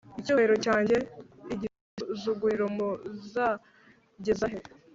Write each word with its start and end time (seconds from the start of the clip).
icyubahiro 0.19 0.55
cyanjye 0.65 0.95
igisuzuguriro 1.53 2.65
Muzageza 2.75 4.45
he 4.53 4.59